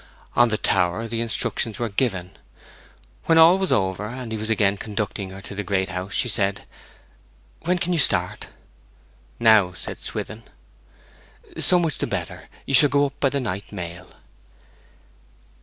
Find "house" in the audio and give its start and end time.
5.89-6.13